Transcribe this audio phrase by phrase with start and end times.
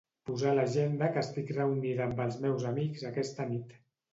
[0.27, 3.79] Posar a l'agenda que estic reunida amb els meus amics aquesta nit.